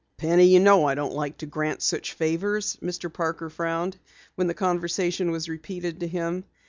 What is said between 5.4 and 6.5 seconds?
repeated to him.